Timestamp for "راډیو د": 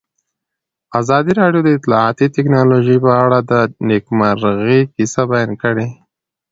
1.41-1.69